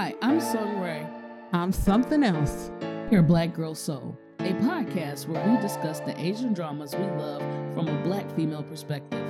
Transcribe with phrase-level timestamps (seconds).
[0.00, 1.06] Hi, I'm Sung Ray.
[1.52, 2.70] I'm something else.
[3.10, 7.42] Here, Black Girl Seoul, a podcast where we discuss the Asian dramas we love
[7.74, 9.22] from a black female perspective.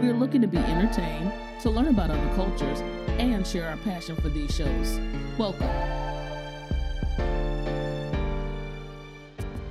[0.00, 2.80] We are looking to be entertained, to learn about other cultures,
[3.20, 4.98] and share our passion for these shows.
[5.36, 5.68] Welcome.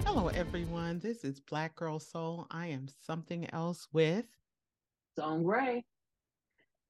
[0.05, 0.99] Hello, everyone.
[0.99, 2.45] This is Black Girl Seoul.
[2.51, 4.27] I am something else with
[5.17, 5.85] Sung Ray.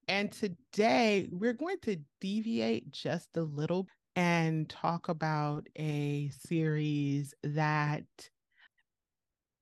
[0.08, 8.06] And today we're going to deviate just a little and talk about a series that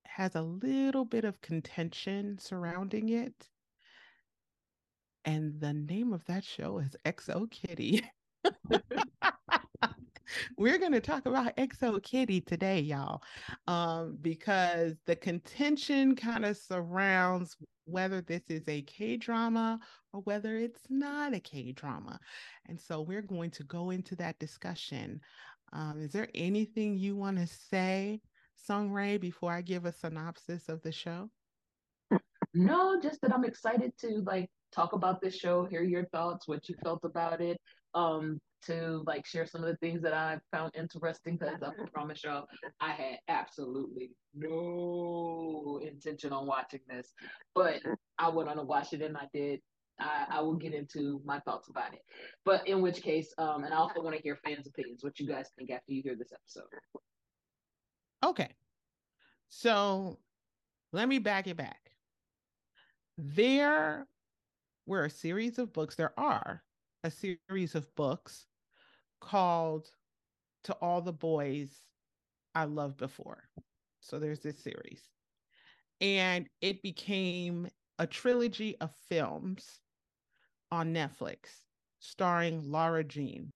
[0.06, 3.50] has a little bit of contention surrounding it.
[5.26, 8.04] And the name of that show is XO Kitty.
[10.58, 13.22] We're going to talk about XO Kitty today, y'all,
[13.68, 17.56] um, because the contention kind of surrounds
[17.86, 19.80] whether this is a K drama
[20.12, 22.20] or whether it's not a K drama.
[22.68, 25.20] And so we're going to go into that discussion.
[25.72, 28.22] Um, is there anything you want to say,
[28.56, 31.30] Sung Ray, before I give a synopsis of the show?
[32.54, 36.70] No, just that I'm excited to like talk about this show, hear your thoughts, what
[36.70, 37.60] you felt about it.
[37.96, 42.24] Um, to like share some of the things that I found interesting because I promise
[42.24, 42.48] y'all
[42.80, 47.14] I had absolutely no intention on watching this,
[47.56, 47.82] but
[48.20, 49.62] I went on to watch it and I did.
[50.00, 52.02] I, I will get into my thoughts about it,
[52.46, 55.28] but in which case, um, and I also want to hear fans' opinions, what you
[55.28, 56.68] guys think after you hear this episode.
[58.26, 58.50] Okay,
[59.50, 60.18] so
[60.94, 61.92] let me back it back.
[63.20, 64.08] There
[64.88, 65.96] were a series of books.
[65.96, 66.64] There are
[67.04, 68.48] a series of books
[69.24, 69.90] called
[70.66, 71.70] To All the Boys
[72.54, 73.44] I Loved Before.
[74.02, 75.02] So there's this series.
[76.02, 77.68] And it became
[78.00, 79.80] a trilogy of films
[80.72, 81.38] on Netflix
[82.00, 83.50] starring Lara Jean.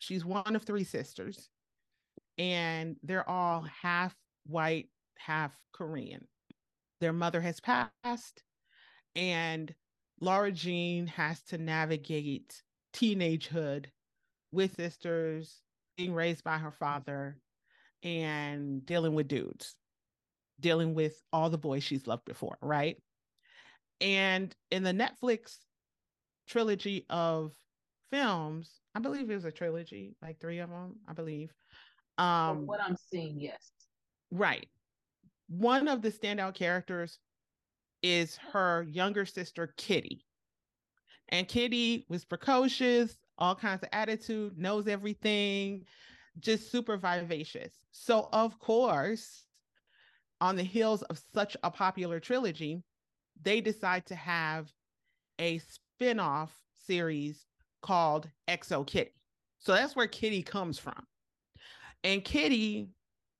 [0.00, 1.48] She's one of three sisters,
[2.36, 4.14] and they're all half
[4.46, 6.26] white, half Korean.
[7.00, 8.42] Their mother has passed,
[9.14, 9.72] and
[10.20, 12.62] Lara Jean has to navigate
[12.92, 13.86] teenagehood
[14.54, 15.60] with sisters,
[15.96, 17.36] being raised by her father,
[18.02, 19.76] and dealing with dudes,
[20.60, 22.96] dealing with all the boys she's loved before, right?
[24.00, 25.56] And in the Netflix
[26.46, 27.52] trilogy of
[28.10, 31.52] films, I believe it was a trilogy, like three of them, I believe.
[32.18, 33.70] Um, From what I'm seeing, yes.
[34.30, 34.68] Right.
[35.48, 37.18] One of the standout characters
[38.02, 40.24] is her younger sister, Kitty.
[41.30, 45.84] And Kitty was precocious, all kinds of attitude, knows everything,
[46.40, 47.72] just super vivacious.
[47.92, 49.44] So, of course,
[50.40, 52.82] on the heels of such a popular trilogy,
[53.42, 54.70] they decide to have
[55.38, 56.52] a spin off
[56.86, 57.46] series
[57.82, 59.12] called XO Kitty.
[59.58, 61.06] So that's where Kitty comes from.
[62.02, 62.88] And Kitty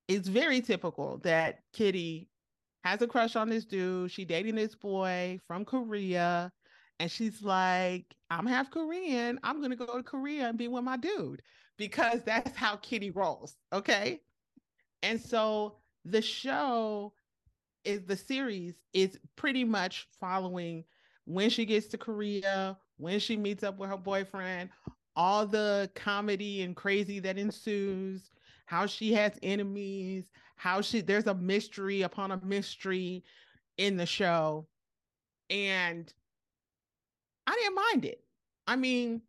[0.09, 2.29] is very typical that Kitty
[2.85, 4.11] has a crush on this dude.
[4.11, 6.51] She dating this boy from Korea.
[7.01, 9.39] And she's like, I'm half Korean.
[9.43, 11.43] I'm going to go to Korea and be with my dude
[11.77, 13.57] because that's how Kitty rolls.
[13.73, 14.21] Okay.
[15.03, 17.13] And so the show
[17.85, 20.85] is the series is pretty much following
[21.27, 24.71] when she gets to Korea, when she meets up with her boyfriend,
[25.17, 28.31] all the comedy and crazy that ensues,
[28.67, 33.25] how she has enemies, how she there's a mystery upon a mystery
[33.79, 34.67] in the show.
[35.51, 36.13] And
[37.47, 38.25] I didn't mind it.
[38.67, 39.23] I mean,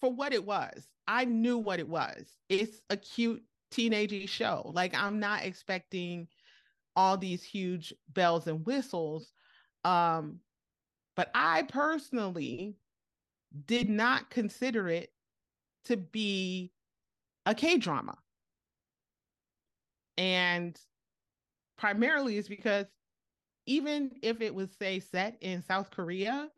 [0.00, 2.36] for what it was, I knew what it was.
[2.48, 4.70] It's a cute teenagey show.
[4.74, 6.28] Like I'm not expecting
[6.96, 9.32] all these huge bells and whistles.
[9.84, 10.40] Um,
[11.16, 12.76] but I personally
[13.66, 15.12] did not consider it
[15.84, 16.72] to be
[17.46, 18.16] a K drama.
[20.16, 20.78] And
[21.78, 22.86] primarily is because
[23.66, 26.50] even if it was, say, set in South Korea,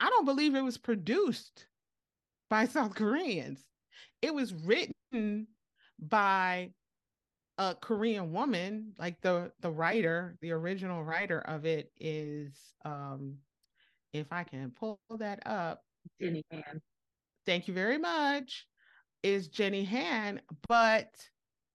[0.00, 1.66] I don't believe it was produced
[2.50, 3.64] by South Koreans.
[4.22, 5.46] It was written
[5.98, 6.72] by
[7.58, 13.36] a Korean woman, like the the writer, the original writer of it is um
[14.12, 15.82] if I can pull that up.
[16.20, 16.80] Jenny Han.
[17.44, 18.66] Thank you very much.
[19.22, 21.08] Is Jenny Han, but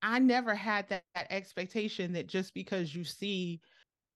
[0.02, 3.62] I never had that, that expectation that just because you see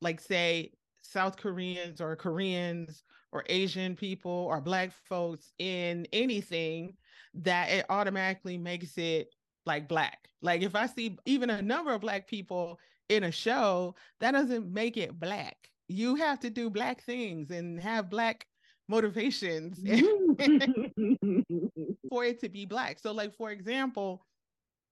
[0.01, 0.71] like say
[1.01, 3.03] South Koreans or Koreans
[3.35, 6.95] or Asian people or Black folks in anything,
[7.33, 9.33] that it automatically makes it
[9.65, 10.29] like Black.
[10.41, 12.79] Like if I see even a number of Black people
[13.09, 15.57] in a show, that doesn't make it Black.
[15.87, 18.47] You have to do Black things and have Black
[18.87, 19.79] motivations
[22.09, 22.99] for it to be black.
[22.99, 24.25] So, like for example,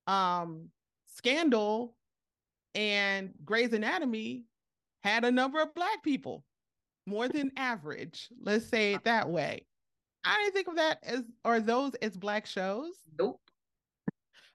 [0.07, 0.69] um,
[1.07, 1.95] Scandal
[2.75, 4.45] and Grey's Anatomy
[5.03, 6.43] had a number of black people,
[7.05, 8.29] more than average.
[8.41, 8.99] Let's say uh-huh.
[8.99, 9.65] it that way.
[10.25, 12.93] I didn't think of that as or those as black shows.
[13.19, 13.41] Nope.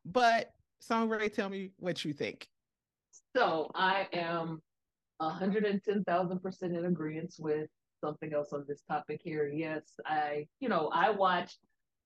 [0.04, 0.52] But
[0.88, 2.48] Songray, tell me what you think.
[3.36, 4.62] So I am
[5.20, 7.68] 110,000% in agreement with
[8.02, 9.48] something else on this topic here.
[9.48, 11.58] Yes, I, you know, I watched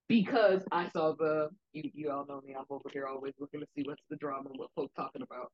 [0.09, 3.65] because I saw the you, you all know me, I'm over here always looking to
[3.75, 5.51] see what's the drama, what folks talking about.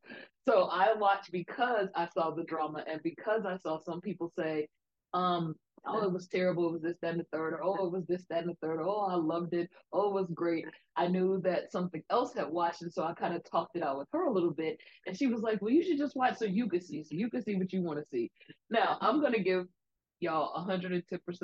[0.47, 4.68] So I watched because I saw the drama and because I saw some people say,
[5.14, 7.92] um, oh, it was terrible, it was this, that, and the third, or oh, it
[7.92, 10.66] was this, that, and the third, oh, I loved it, oh, it was great.
[10.96, 13.98] I knew that something else had watched it, so I kind of talked it out
[13.98, 14.78] with her a little bit.
[15.06, 17.30] And she was like, Well, you should just watch so you can see, so you
[17.30, 18.32] can see what you want to see.
[18.70, 19.68] Now I'm gonna give
[20.20, 21.02] y'all 110%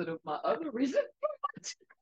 [0.08, 1.02] of my other reason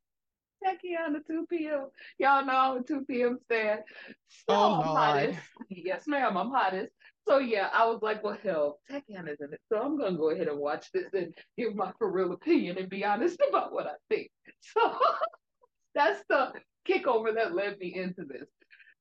[0.64, 1.86] for on at 2 p.m.
[2.18, 3.38] Y'all know I'm a 2 p.m.
[3.44, 3.80] stand.
[4.28, 5.38] So oh, I'm hottest.
[5.68, 6.92] Yes, ma'am, I'm hottest.
[7.26, 9.60] So yeah, I was like, well, hell, Taecyeon is in it.
[9.72, 12.88] So I'm gonna go ahead and watch this and give my for real opinion and
[12.88, 14.30] be honest about what I think.
[14.60, 14.98] So
[15.94, 16.52] that's the
[16.88, 18.48] kickover that led me into this.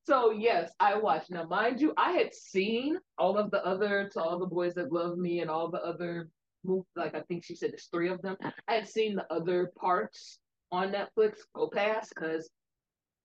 [0.06, 1.32] So yes, I watched.
[1.32, 4.92] Now, mind you, I had seen all of the other to all the boys that
[4.92, 6.30] love me and all the other
[6.96, 8.38] like I think she said there's three of them.
[8.68, 10.40] I had seen the other parts
[10.74, 12.50] on Netflix go past because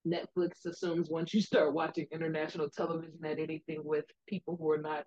[0.07, 5.05] Netflix assumes once you start watching international television that anything with people who are not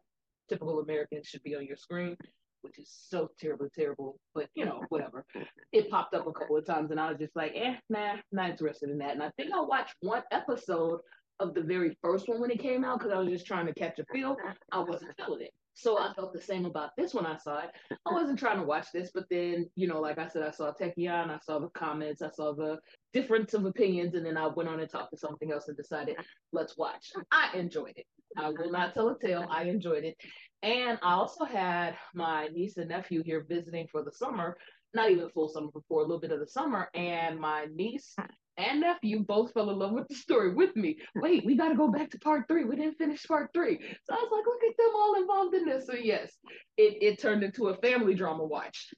[0.49, 2.17] typical Americans should be on your screen,
[2.63, 4.17] which is so terribly terrible.
[4.33, 5.23] But you know, whatever.
[5.71, 8.49] It popped up a couple of times and I was just like, eh, nah, not
[8.49, 9.13] interested in that.
[9.13, 10.99] And I think I watched one episode
[11.39, 13.73] of the very first one when it came out because I was just trying to
[13.73, 14.35] catch a feel.
[14.71, 15.53] I wasn't feeling it.
[15.73, 17.69] So I felt the same about this when I saw it.
[18.06, 20.71] I wasn't trying to watch this, but then, you know, like I said, I saw
[20.73, 22.77] Taecyeon, I saw the comments, I saw the
[23.13, 26.18] difference of opinions, and then I went on and talked to something else and decided,
[26.51, 27.12] let's watch.
[27.31, 28.06] I enjoyed it.
[28.38, 29.45] I will not tell a tale.
[29.50, 30.15] I enjoyed it.
[30.63, 34.57] And I also had my niece and nephew here visiting for the summer,
[34.94, 36.89] not even full summer, before a little bit of the summer.
[36.94, 38.15] And my niece
[38.61, 40.97] and nephew both fell in love with the story with me.
[41.15, 42.63] Wait, we got to go back to part three.
[42.63, 43.79] We didn't finish part three.
[44.03, 45.87] So I was like, look at them all involved in this.
[45.87, 46.31] So yes,
[46.77, 48.93] it, it turned into a family drama watch.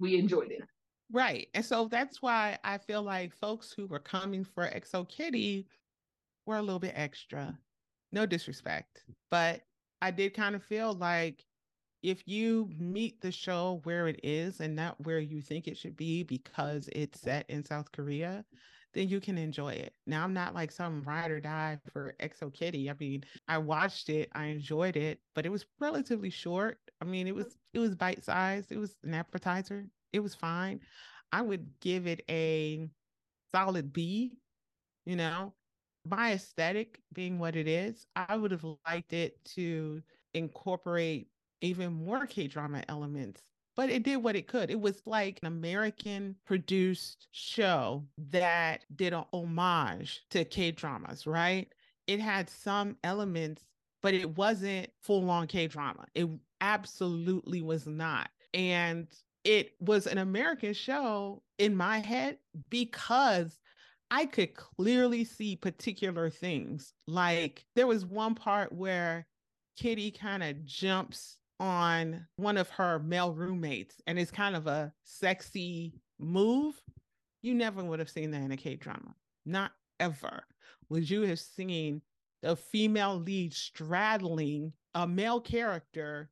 [0.00, 0.62] We enjoyed it.
[1.12, 1.48] Right.
[1.54, 5.66] And so that's why I feel like folks who were coming for XO Kitty
[6.46, 7.56] were a little bit extra.
[8.10, 9.62] No disrespect, but
[10.00, 11.44] I did kind of feel like
[12.04, 15.96] if you meet the show where it is and not where you think it should
[15.96, 18.44] be because it's set in South Korea,
[18.94, 19.94] then you can enjoy it.
[20.06, 22.90] Now I'm not like some ride or die for XO Kitty.
[22.90, 26.78] I mean, I watched it, I enjoyed it, but it was relatively short.
[27.00, 28.72] I mean, it was it was bite sized.
[28.72, 29.88] It was an appetizer.
[30.12, 30.80] It was fine.
[31.32, 32.88] I would give it a
[33.52, 34.38] solid B.
[35.06, 35.54] You know,
[36.04, 40.02] my aesthetic being what it is, I would have liked it to
[40.34, 41.28] incorporate
[41.60, 43.42] even more K drama elements
[43.76, 44.70] but it did what it could.
[44.70, 51.72] It was like an American produced show that did an homage to K dramas, right?
[52.06, 53.64] It had some elements,
[54.02, 56.06] but it wasn't full on K drama.
[56.14, 56.28] It
[56.60, 58.30] absolutely was not.
[58.52, 59.08] And
[59.44, 62.38] it was an American show in my head
[62.70, 63.58] because
[64.10, 66.92] I could clearly see particular things.
[67.06, 69.26] Like there was one part where
[69.76, 74.92] Kitty kind of jumps on one of her male roommates and it's kind of a
[75.02, 76.74] sexy move,
[77.40, 79.14] you never would have seen that in a K drama.
[79.46, 80.44] Not ever
[80.90, 82.02] would you have seen
[82.42, 86.28] the female lead straddling a male character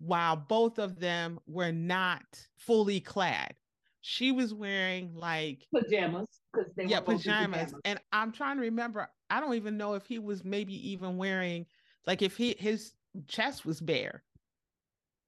[0.00, 2.24] while both of them were not
[2.58, 3.54] fully clad.
[4.00, 7.66] She was wearing like pajamas because they yeah pajamas.
[7.66, 7.74] pajamas.
[7.84, 9.08] And I'm trying to remember.
[9.30, 11.66] I don't even know if he was maybe even wearing
[12.04, 12.94] like if he his
[13.28, 14.24] chest was bare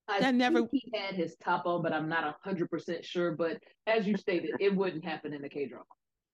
[0.09, 3.33] I that never he had his top on, but I'm not hundred percent sure.
[3.33, 5.85] But as you stated, it wouldn't happen in a K drama.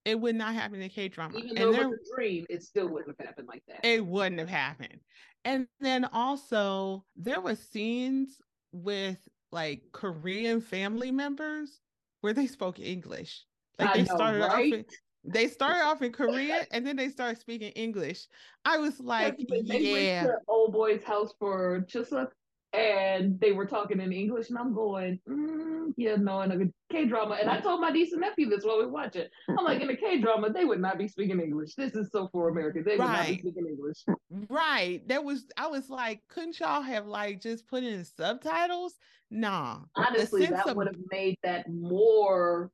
[0.04, 1.38] It would not happen in a K drama.
[1.38, 3.84] Even though it was a dream, it still wouldn't have happened like that.
[3.84, 5.00] It wouldn't have happened.
[5.44, 8.40] And then also there were scenes
[8.72, 9.18] with
[9.50, 11.80] like Korean family members
[12.20, 13.44] where they spoke English.
[13.78, 14.50] Like I they know, started right?
[14.50, 14.84] off in,
[15.24, 18.26] they started off in Korean and then they started speaking English.
[18.64, 20.24] I was like, yeah.
[20.24, 22.28] The old boy's house for Chuseok
[22.74, 27.06] and they were talking in English, and I'm going, mm, yeah, no, in a K
[27.06, 27.38] drama.
[27.40, 29.30] And I told my niece and nephew this while we watch it.
[29.48, 31.74] I'm like, in a K drama, they would not be speaking English.
[31.76, 32.80] This is so for America.
[32.84, 34.04] They would not be speaking English.
[34.48, 35.06] Right.
[35.06, 38.94] There was, I was like, couldn't y'all have like just put in subtitles?
[39.30, 39.80] Nah.
[39.94, 40.76] Honestly, that of...
[40.76, 42.70] would have made that more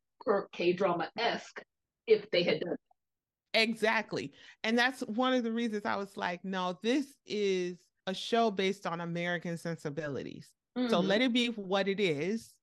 [0.53, 1.63] K drama esque
[2.07, 2.71] if they had done.
[2.71, 2.79] That.
[3.53, 7.79] Exactly, and that's one of the reasons I was like, no, this is
[8.11, 10.49] a show based on American sensibilities.
[10.77, 10.91] Mm-hmm.
[10.91, 12.55] So let it be what it is,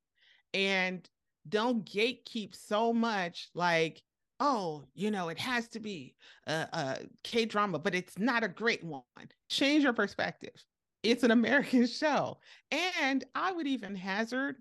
[0.53, 1.07] and
[1.49, 4.01] don't gatekeep so much like
[4.39, 8.47] oh, you know, it has to be a, a K drama, but it's not a
[8.47, 9.03] great one.
[9.49, 10.63] Change your perspective.
[11.03, 12.37] It's an American show.
[12.71, 14.57] And I would even hazard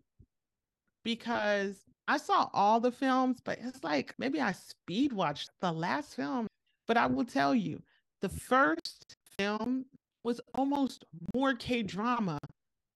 [1.05, 1.77] because
[2.09, 6.47] I saw all the films, but it's like maybe I speed watched the last film.
[6.87, 7.83] But I will tell you,
[8.23, 9.87] the first film
[10.27, 11.05] was almost
[11.35, 12.41] more K drama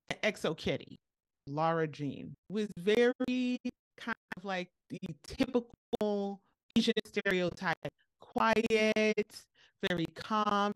[0.08, 0.98] than XO Kitty.
[1.46, 3.56] Lara Jean was very
[3.96, 6.40] kind of like the typical
[6.76, 7.76] Asian stereotype
[8.20, 9.44] quiet,
[9.88, 10.72] very calm.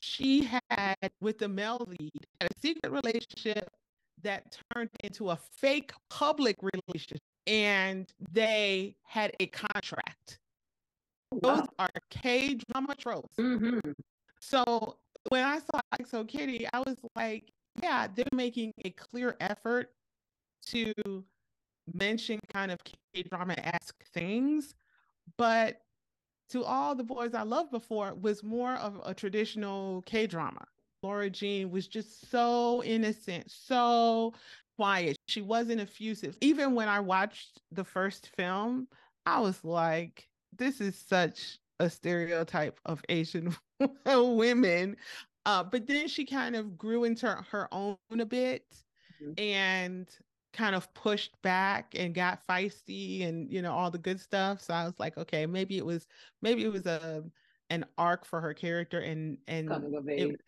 [0.00, 3.68] She had, with the male lead, had a secret relationship
[4.22, 10.38] that turned into a fake public relationship, and they had a contract.
[11.30, 11.56] Wow.
[11.56, 13.36] Those are K drama tropes.
[13.38, 13.92] Mm-hmm.
[14.40, 19.92] So when I saw XO Kitty, I was like, yeah, they're making a clear effort
[20.66, 20.92] to
[21.94, 24.74] mention kind of K drama esque things,
[25.36, 25.80] but
[26.50, 30.66] to all the boys I loved before was more of a traditional K drama.
[31.02, 34.34] Lara Jean was just so innocent, so
[34.76, 35.16] quiet.
[35.26, 36.36] She wasn't effusive.
[36.40, 38.88] Even when I watched the first film,
[39.26, 43.54] I was like, this is such a stereotype of Asian
[44.06, 44.96] women.
[45.46, 48.64] Uh, but then she kind of grew into her own a bit.
[49.22, 49.32] Mm-hmm.
[49.38, 50.08] And
[50.52, 54.72] kind of pushed back and got feisty and you know all the good stuff so
[54.72, 56.06] i was like okay maybe it was
[56.40, 57.22] maybe it was a
[57.68, 60.40] an arc for her character and and coming of age it,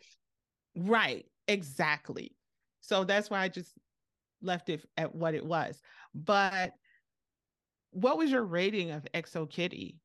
[0.75, 2.35] right exactly
[2.81, 3.75] so that's why i just
[4.43, 5.83] left it at what it was
[6.15, 6.73] but
[7.93, 10.01] what was your rating of XO Kitty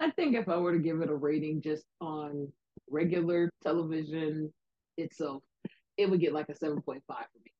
[0.00, 2.48] i think if i were to give it a rating just on
[2.90, 4.52] regular television
[4.96, 5.42] itself
[5.96, 7.52] it would get like a 7.5 for me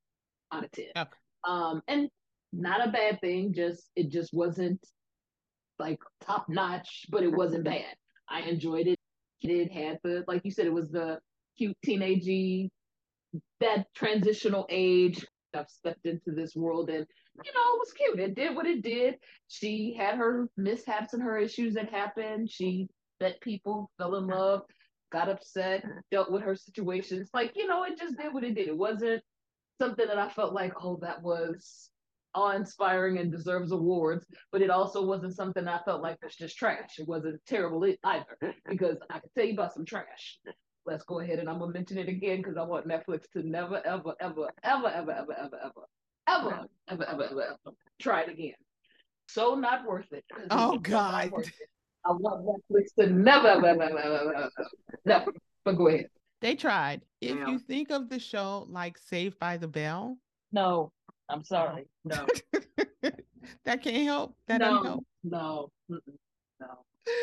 [0.53, 1.11] out of 10 okay.
[1.47, 2.09] Um, and
[2.53, 4.81] not a bad thing, just it just wasn't
[5.79, 7.95] like top notch, but it wasn't bad.
[8.29, 8.99] I enjoyed it.
[9.41, 11.19] It had the like you said, it was the
[11.59, 12.71] cute teenagey
[13.61, 15.27] that transitional age.
[15.55, 17.07] I've stepped into this world and
[17.43, 18.21] you know, it was cute.
[18.21, 19.17] It did what it did.
[19.49, 22.51] She had her mishaps and her issues that happened.
[22.51, 22.89] She
[23.21, 24.63] met people, fell in love,
[25.11, 27.31] got upset, dealt with her situations.
[27.35, 28.69] Like, you know, it just did what it did.
[28.69, 29.23] It wasn't
[29.81, 31.91] something that I felt like, oh, that was
[32.35, 36.99] awe-inspiring and deserves awards, but it also wasn't something I felt like was just trash.
[36.99, 40.39] It wasn't terrible either, because I could tell you about some trash.
[40.85, 43.81] Let's go ahead and I'm gonna mention it again because I want Netflix to never,
[43.87, 45.87] ever, ever, ever, ever, ever, ever, ever
[46.29, 48.55] ever, ever, ever, ever, ever try it again.
[49.29, 50.25] So not worth it.
[50.51, 51.33] Oh God.
[52.07, 54.51] I want Netflix to never, ever, ever, ever, ever, ever,
[55.05, 55.33] never.
[55.65, 56.09] But go ahead.
[56.43, 57.01] They tried.
[57.23, 57.49] If yeah.
[57.49, 60.19] you think of the show like Saved by the Bell.
[60.53, 60.93] No,
[61.31, 61.87] I'm sorry.
[62.05, 62.27] No.
[63.65, 64.37] that can't help.
[64.47, 65.05] That no, doesn't help.
[65.25, 65.71] No.
[65.89, 66.67] No.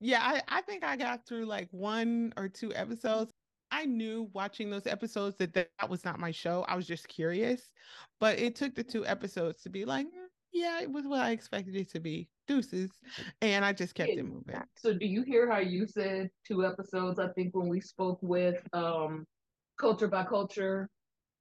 [0.00, 3.32] yeah, I, I think I got through like one or two episodes.
[3.70, 6.64] I knew watching those episodes that that was not my show.
[6.68, 7.70] I was just curious,
[8.20, 11.30] but it took the two episodes to be like, mm, yeah, it was what I
[11.30, 12.28] expected it to be.
[12.46, 12.90] Deuces.
[13.42, 14.56] And I just kept it moving.
[14.76, 17.18] So do you hear how you said two episodes?
[17.18, 19.26] I think when we spoke with um
[19.78, 20.88] Culture by Culture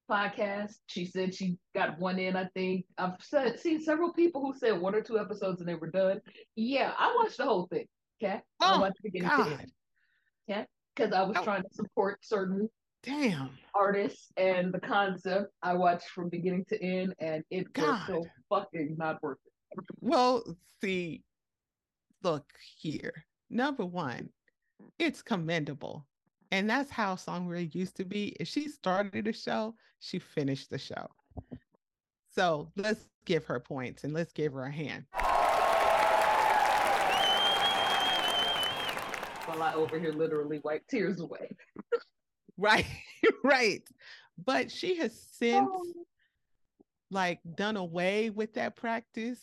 [0.09, 2.85] podcast, she said she got one in, I think.
[2.97, 6.21] I've said seen several people who said one or two episodes and they were done.
[6.55, 7.85] Yeah, I watched the whole thing.
[8.21, 8.41] Okay.
[8.61, 9.45] Oh, I watched the beginning God.
[9.45, 9.71] to end.
[10.49, 10.65] Okay.
[10.95, 11.43] Because I was oh.
[11.43, 12.69] trying to support certain
[13.03, 18.09] damn artists and the concept I watched from beginning to end, and it God.
[18.09, 19.83] was so fucking not worth it.
[19.99, 20.43] Well,
[20.81, 21.23] see,
[22.23, 22.45] look
[22.77, 23.25] here.
[23.49, 24.29] Number one,
[24.97, 26.07] it's commendable.
[26.51, 28.35] And that's how Songray used to be.
[28.39, 31.07] If she started a show, she finished the show.
[32.29, 35.05] So let's give her points and let's give her a hand.
[39.55, 41.49] While I over here literally wipe tears away.
[42.57, 42.85] right
[43.43, 43.83] right
[44.43, 45.93] but she has since oh.
[47.11, 49.39] like done away with that practice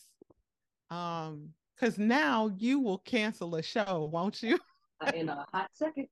[0.90, 4.59] um because now you will cancel a show won't you
[5.14, 6.07] in a hot second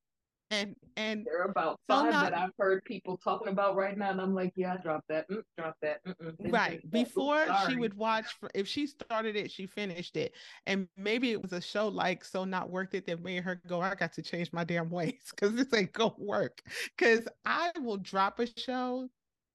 [0.51, 4.11] and and there are about five not, that I've heard people talking about right now,
[4.11, 6.01] and I'm like, yeah, drop that, mm, drop that.
[6.49, 10.33] right before she would watch, if she started it, she finished it,
[10.67, 13.81] and maybe it was a show like so not worth it that made her go,
[13.81, 16.63] I got to change my damn ways because this ain't gonna work.
[16.97, 19.09] Because I will drop a show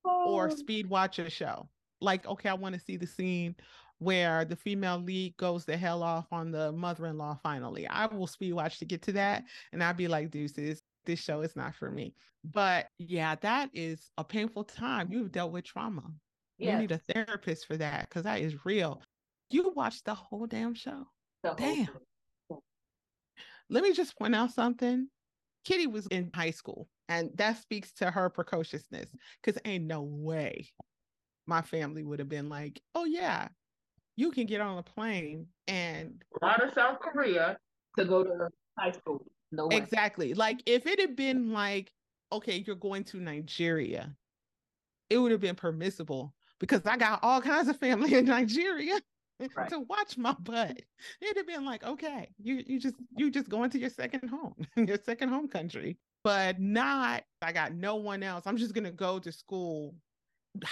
[0.05, 0.33] oh.
[0.33, 1.69] or speed watch a show.
[2.01, 3.55] Like, okay, I want to see the scene
[4.05, 7.87] where the female lead goes the hell off on the mother-in-law finally.
[7.87, 9.43] I will speed watch to get to that
[9.73, 12.13] and I'd be like, deuces, this show is not for me.
[12.43, 15.11] But yeah, that is a painful time.
[15.11, 16.03] You've dealt with trauma.
[16.59, 16.73] Yes.
[16.73, 19.01] You need a therapist for that because that is real.
[19.49, 21.07] You watched the whole damn show.
[21.43, 21.89] The damn.
[23.71, 25.07] Let me just point out something.
[25.65, 29.09] Kitty was in high school, and that speaks to her precociousness
[29.41, 30.69] because ain't no way
[31.47, 33.47] my family would have been like, oh, yeah,
[34.15, 37.57] you can get on a plane and out of South Korea
[37.97, 39.25] to go to high school.
[39.51, 39.77] No way.
[39.77, 40.33] Exactly.
[40.33, 41.91] Like if it had been like,
[42.31, 44.15] okay, you're going to Nigeria,
[45.09, 48.99] it would have been permissible because I got all kinds of family in Nigeria
[49.55, 49.69] right.
[49.69, 50.81] to watch my butt.
[51.21, 54.55] It'd have been like, okay, you you just you just going to your second home,
[54.87, 57.23] your second home country, but not.
[57.41, 58.47] I got no one else.
[58.47, 59.95] I'm just gonna go to school,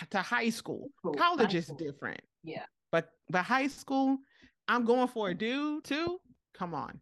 [0.10, 0.90] to high school.
[1.04, 1.14] Cool.
[1.14, 1.78] College high is school.
[1.78, 2.22] different.
[2.44, 4.20] Yeah, but the high school,
[4.68, 5.40] I'm going for a mm.
[5.40, 6.20] dude too.
[6.54, 7.02] Come on,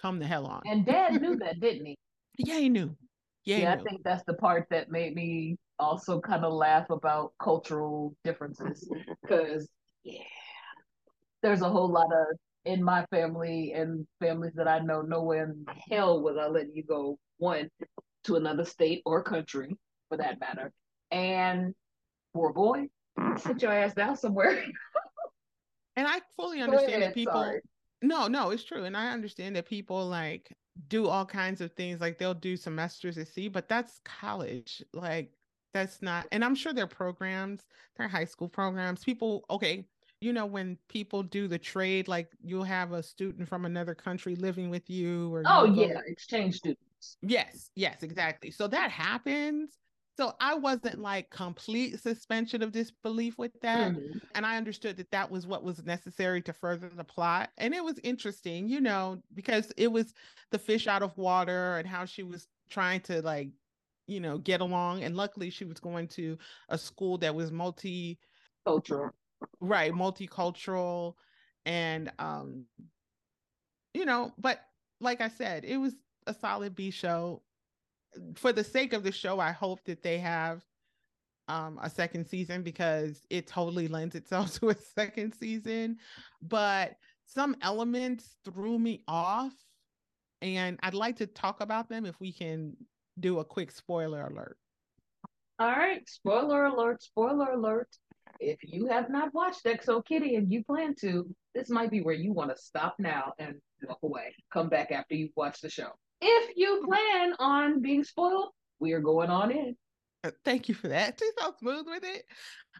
[0.00, 0.62] come the hell on.
[0.64, 1.96] And Dad knew that, didn't he?
[2.38, 2.96] Yeah, he knew.
[3.44, 7.32] Yeah, yeah I think that's the part that made me also kind of laugh about
[7.38, 8.90] cultural differences
[9.22, 9.68] because
[10.04, 10.20] yeah
[11.42, 15.64] there's a whole lot of in my family and families that I know, nowhere in
[15.90, 17.68] hell was I letting you go one
[18.24, 19.74] to another state or country
[20.08, 20.70] for that matter.
[21.10, 21.74] And
[22.34, 22.88] for a boy,
[23.38, 24.62] sit your ass down somewhere.
[26.00, 27.60] and I fully understand that people sorry.
[28.00, 28.84] no, no, it's true.
[28.84, 30.50] And I understand that people like
[30.88, 34.82] do all kinds of things, like they'll do semesters at sea, but that's college.
[34.94, 35.30] Like
[35.74, 37.66] that's not and I'm sure their programs,
[37.98, 39.04] their high school programs.
[39.04, 39.84] People, okay,
[40.22, 44.36] you know when people do the trade like you'll have a student from another country
[44.36, 46.00] living with you or oh yeah go...
[46.06, 49.78] exchange students yes yes exactly so that happens
[50.16, 54.18] so i wasn't like complete suspension of disbelief with that mm-hmm.
[54.34, 57.84] and i understood that that was what was necessary to further the plot and it
[57.84, 60.12] was interesting you know because it was
[60.50, 63.50] the fish out of water and how she was trying to like
[64.06, 66.36] you know get along and luckily she was going to
[66.68, 68.18] a school that was multi
[68.66, 69.10] cultural
[69.60, 71.14] right multicultural
[71.64, 72.64] and um
[73.94, 74.60] you know but
[75.00, 75.94] like i said it was
[76.26, 77.40] a solid b show
[78.34, 80.62] for the sake of the show i hope that they have
[81.50, 85.98] um a second season because it totally lends itself to a second season.
[86.40, 86.94] But
[87.26, 89.52] some elements threw me off
[90.42, 92.76] and i'd like to talk about them if we can
[93.18, 94.56] do a quick spoiler alert.
[95.58, 96.08] All right.
[96.08, 97.88] Spoiler alert spoiler alert.
[98.38, 102.14] If you have not watched XO Kitty and you plan to, this might be where
[102.14, 104.34] you want to stop now and walk away.
[104.52, 105.90] Come back after you've watched the show.
[106.20, 109.76] If you plan on being spoiled, we are going on in.
[110.22, 111.18] Uh, thank you for that.
[111.20, 112.24] She's so smooth with it.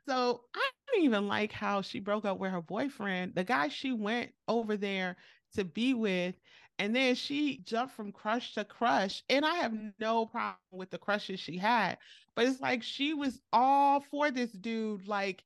[0.09, 3.93] So I didn't even like how she broke up with her boyfriend, the guy she
[3.93, 5.17] went over there
[5.55, 6.35] to be with.
[6.79, 9.23] And then she jumped from crush to crush.
[9.29, 11.99] And I have no problem with the crushes she had.
[12.35, 15.43] But it's like she was all for this dude, like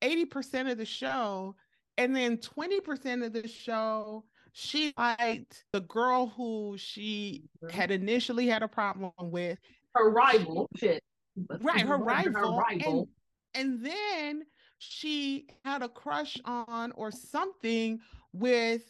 [0.00, 1.56] 80% of the show.
[1.96, 7.76] And then 20% of the show, she liked the girl who she mm-hmm.
[7.76, 9.58] had initially had a problem with.
[9.94, 10.68] Her rival.
[10.76, 11.02] Shit.
[11.60, 12.54] Right, her rival.
[12.54, 13.08] Her rival.
[13.54, 14.42] And, and then
[14.78, 18.00] she had a crush on or something
[18.32, 18.82] with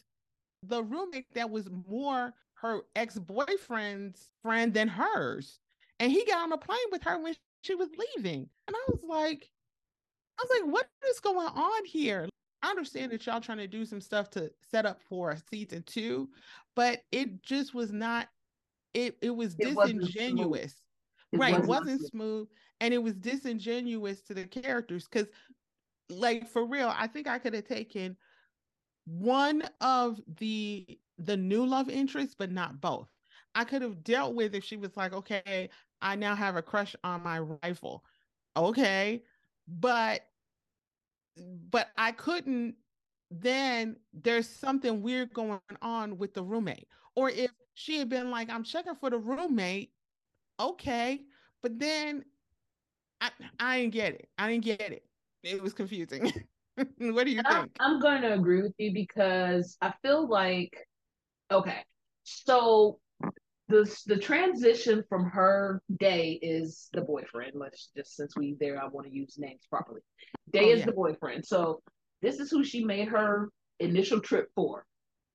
[0.62, 5.58] the roommate that was more her ex-boyfriend's friend than hers.
[5.98, 8.48] And he got on a plane with her when she was leaving.
[8.66, 9.50] And I was like,
[10.38, 12.28] I was like, what is going on here?
[12.62, 16.28] I understand that y'all trying to do some stuff to set up for season two,
[16.76, 18.28] but it just was not,
[18.94, 20.74] it it was it disingenuous.
[21.32, 21.54] It right.
[21.54, 22.48] Was it wasn't smooth.
[22.80, 25.06] And it was disingenuous to the characters.
[25.06, 25.26] Cause
[26.08, 28.16] like for real, I think I could have taken
[29.06, 33.08] one of the the new love interests, but not both.
[33.54, 35.70] I could have dealt with if she was like, okay,
[36.02, 38.04] I now have a crush on my rifle.
[38.56, 39.22] Okay.
[39.68, 40.22] But
[41.36, 42.76] but I couldn't
[43.30, 46.88] then there's something weird going on with the roommate.
[47.14, 49.92] Or if she had been like, I'm checking for the roommate,
[50.58, 51.20] okay.
[51.62, 52.24] But then
[53.20, 54.28] I I didn't get it.
[54.36, 55.04] I didn't get it.
[55.42, 56.32] It was confusing.
[56.98, 57.70] what do you and think?
[57.78, 60.76] I'm, I'm going to agree with you because I feel like,
[61.50, 61.84] okay,
[62.24, 62.98] so
[63.70, 67.52] the the transition from her Dae is the boyfriend.
[67.54, 70.00] Let's just since we there, I want to use names properly.
[70.52, 70.86] Dae oh, is yeah.
[70.86, 71.46] the boyfriend.
[71.46, 71.82] So
[72.20, 74.84] this is who she made her initial trip for.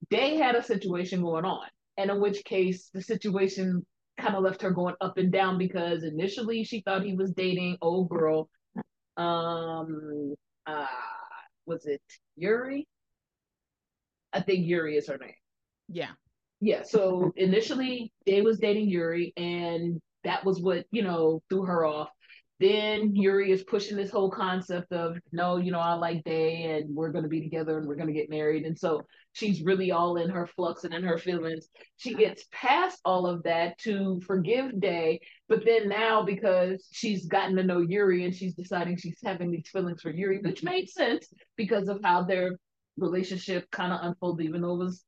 [0.10, 1.68] Dae had a situation going on,
[1.98, 3.86] and in which case the situation
[4.20, 7.78] kind of left her going up and down because initially she thought he was dating
[7.82, 8.50] old girl.
[9.18, 10.88] Um, uh,
[11.66, 12.02] was it
[12.36, 12.88] Yuri?
[14.34, 15.34] I think Yuri is her name.
[15.88, 16.12] Yeah.
[16.62, 16.84] Yeah.
[16.84, 22.10] So initially, Dae was dating Yuri, and that was what you know threw her off.
[22.60, 26.96] Then Yuri is pushing this whole concept of no, you know, I like Dae and
[26.96, 28.64] we're gonna be together and we're gonna get married.
[28.64, 29.02] And so
[29.34, 31.68] she's really all in her flux and in her feelings.
[31.98, 37.58] She gets past all of that to forgive Dae, but then now because she's gotten
[37.58, 41.28] to know Yuri and she's deciding she's having these feelings for Yuri, which made sense
[41.58, 42.52] because of how their
[42.98, 45.04] relationship kind of unfolded, even though it was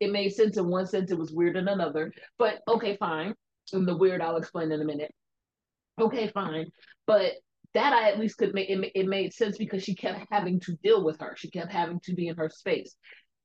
[0.00, 2.12] it made sense in one sense, it was weird in another.
[2.38, 3.34] But okay, fine.
[3.72, 5.14] And the weird I'll explain in a minute
[6.00, 6.70] okay, fine.
[7.06, 7.32] But
[7.74, 10.76] that I at least could make it, it made sense because she kept having to
[10.82, 11.34] deal with her.
[11.36, 12.96] She kept having to be in her space.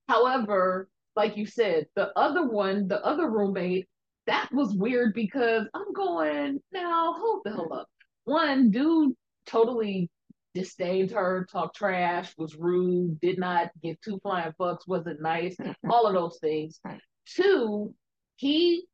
[0.08, 3.88] However, like you said, the other one, the other roommate,
[4.28, 7.88] that was weird because I'm going, now hold the hell up.
[8.24, 9.14] One dude
[9.46, 10.10] totally
[10.56, 15.56] disdained her, talked trash, was rude, did not give two flying fucks, wasn't nice,
[15.90, 16.80] all of those things.
[17.28, 17.94] Two,
[18.38, 18.86] he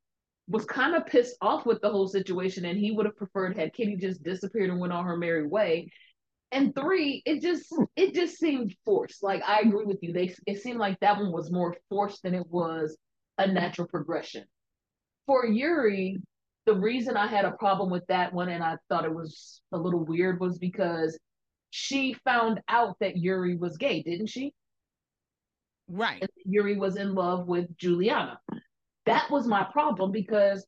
[0.50, 3.74] was kind of pissed off with the whole situation and he would have preferred had
[3.74, 5.90] Kitty just disappeared and went on her merry way.
[6.52, 7.84] And three, it just hmm.
[7.96, 9.24] it just seemed forced.
[9.24, 10.12] Like I agree with you.
[10.12, 12.98] They it seemed like that one was more forced than it was
[13.38, 14.44] a natural progression.
[15.28, 16.18] For Yuri,
[16.66, 19.78] the reason I had a problem with that one and I thought it was a
[19.78, 21.18] little weird was because
[21.72, 24.54] she found out that Yuri was gay, didn't she?
[25.88, 26.22] Right.
[26.22, 28.40] And Yuri was in love with Juliana
[29.06, 30.66] that was my problem because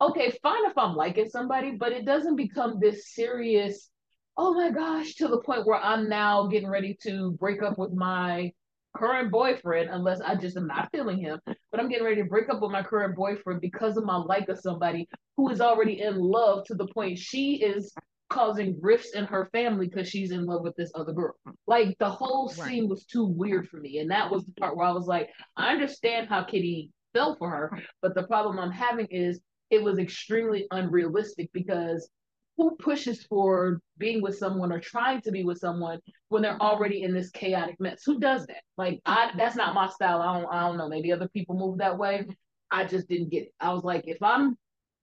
[0.00, 3.88] okay, fine if I'm liking somebody, but it doesn't become this serious,
[4.36, 7.92] oh my gosh, to the point where I'm now getting ready to break up with
[7.92, 8.52] my
[8.96, 11.38] current boyfriend unless I just am not feeling him.
[11.46, 14.48] But I'm getting ready to break up with my current boyfriend because of my like
[14.48, 17.94] of somebody who is already in love to the point she is
[18.32, 21.34] causing rifts in her family because she's in love with this other girl.
[21.66, 22.90] Like the whole scene right.
[22.90, 23.98] was too weird for me.
[23.98, 27.50] And that was the part where I was like, I understand how Kitty felt for
[27.50, 27.78] her.
[28.00, 29.40] But the problem I'm having is
[29.70, 32.08] it was extremely unrealistic because
[32.56, 36.62] who pushes for being with someone or trying to be with someone when they're mm-hmm.
[36.62, 38.02] already in this chaotic mess?
[38.06, 38.62] Who does that?
[38.78, 39.38] Like I mm-hmm.
[39.38, 40.22] that's not my style.
[40.22, 40.88] I don't I don't know.
[40.88, 42.20] Maybe other people move that way.
[42.20, 42.30] Mm-hmm.
[42.70, 43.54] I just didn't get it.
[43.60, 44.56] I was like, if I'm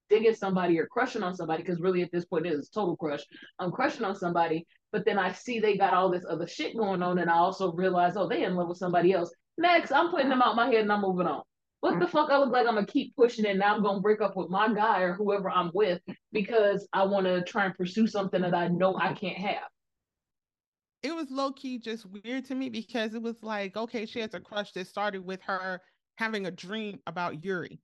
[0.09, 3.23] digging somebody or crushing on somebody, because really at this point it is total crush.
[3.59, 7.03] I'm crushing on somebody, but then I see they got all this other shit going
[7.03, 9.31] on, and I also realize, oh, they in love with somebody else.
[9.57, 11.43] Next, I'm putting them out my head and I'm moving on
[11.81, 12.09] what the mm.
[12.09, 14.49] fuck I look like I'm gonna keep pushing it now I'm gonna break up with
[14.49, 18.67] my guy or whoever I'm with because I wanna try and pursue something that I
[18.67, 19.67] know I can't have.
[21.01, 24.33] It was low key just weird to me because it was like, okay, she has
[24.33, 25.81] a crush that started with her
[26.17, 27.79] having a dream about Yuri.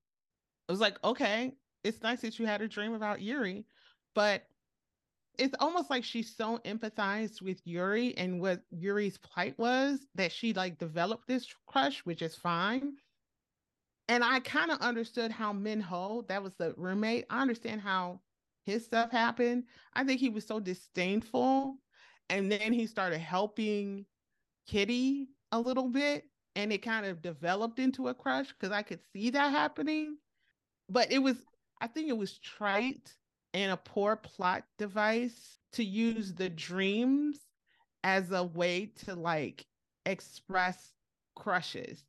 [0.68, 1.54] It was like, okay,
[1.86, 3.66] it's nice that you had a dream about Yuri,
[4.14, 4.44] but
[5.38, 10.54] it's almost like she so empathized with Yuri and what Yuri's plight was that she
[10.54, 12.94] like developed this crush, which is fine
[14.08, 18.22] and I kind of understood how Minho, that was the roommate, I understand how
[18.66, 19.64] his stuff happened.
[19.94, 21.78] I think he was so disdainful.
[22.30, 24.06] And then he started helping
[24.68, 26.26] Kitty a little bit.
[26.56, 30.18] And it kind of developed into a crush because I could see that happening.
[30.88, 31.38] But it was,
[31.86, 33.14] I think it was trite
[33.54, 37.38] and a poor plot device to use the dreams
[38.04, 39.68] as a way to like
[40.08, 40.94] express
[41.36, 42.04] crushes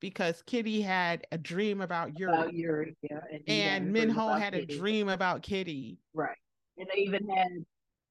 [0.00, 2.32] because Kitty had a dream about Yuri.
[2.32, 3.20] About Yuri, yeah.
[3.30, 4.74] And, and Minho had Kitty.
[4.74, 5.98] a dream about Kitty.
[6.14, 6.38] Right.
[6.78, 7.50] And they even had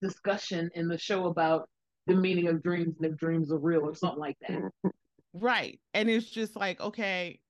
[0.04, 1.68] discussion in the show about
[2.06, 4.70] the meaning of dreams and if dreams are real or something like that.
[5.34, 5.80] Right.
[5.96, 7.41] And it's just like, okay,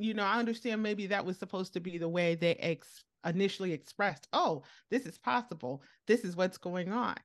[0.00, 3.72] you know, I understand maybe that was supposed to be the way they ex- initially
[3.72, 5.82] expressed, oh, this is possible.
[6.06, 7.16] This is what's going on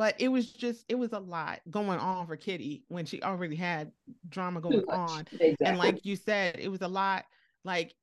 [0.00, 3.54] but it was just it was a lot going on for Kitty when she already
[3.54, 3.92] had
[4.30, 5.26] drama going on.
[5.32, 5.56] Exactly.
[5.60, 7.26] And like you said, it was a lot
[7.64, 7.94] like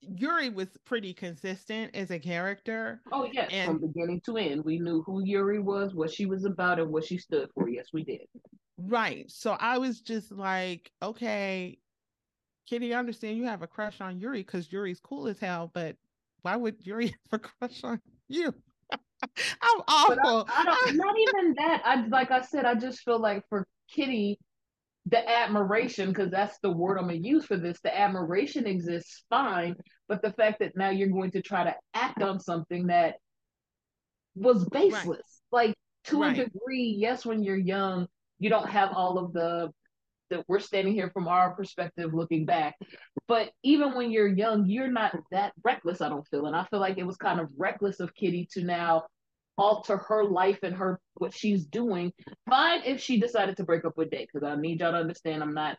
[0.00, 3.02] Yuri was pretty consistent as a character.
[3.12, 6.46] Oh yes, and, from beginning to end, we knew who Yuri was, what she was
[6.46, 7.68] about, and what she stood for.
[7.68, 8.22] Yes, we did.
[8.78, 9.30] Right.
[9.30, 11.76] So I was just like, okay,
[12.66, 15.96] Kitty, I understand you have a crush on Yuri because Yuri's cool as hell, but
[16.42, 18.54] why would Yuri have a crush on you?
[18.92, 20.46] I'm awful.
[20.48, 21.82] I, I not even that.
[21.84, 24.38] I like I said, I just feel like for Kitty,
[25.06, 29.76] the admiration, because that's the word I'm gonna use for this, the admiration exists fine,
[30.08, 33.16] but the fact that now you're going to try to act on something that
[34.34, 35.42] was baseless.
[35.52, 35.66] Right.
[35.68, 36.38] Like to right.
[36.38, 38.06] a degree, yes, when you're young,
[38.38, 39.70] you don't have all of the
[40.32, 42.76] that we're standing here from our perspective looking back.
[43.28, 46.46] But even when you're young, you're not that reckless, I don't feel.
[46.46, 49.04] And I feel like it was kind of reckless of Kitty to now
[49.58, 52.12] alter her life and her what she's doing.
[52.48, 55.42] Fine if she decided to break up with Dae, because I need y'all to understand
[55.42, 55.76] I'm not